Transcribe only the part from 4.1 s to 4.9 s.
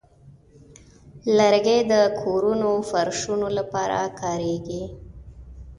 کاریږي.